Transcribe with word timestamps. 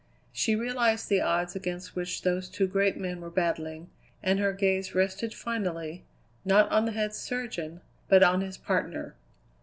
She 0.33 0.55
realized 0.55 1.09
the 1.09 1.21
odds 1.21 1.55
against 1.55 1.95
which 1.95 2.23
those 2.23 2.49
two 2.49 2.65
great 2.65 2.97
men 2.97 3.21
were 3.21 3.29
battling, 3.29 3.91
and 4.23 4.39
her 4.39 4.51
gaze 4.51 4.95
rested 4.95 5.31
finally, 5.31 6.03
not 6.43 6.67
on 6.71 6.85
the 6.85 6.91
head 6.93 7.13
surgeon, 7.13 7.81
but 8.07 8.23
on 8.23 8.41
his 8.41 8.57
partner. 8.57 9.13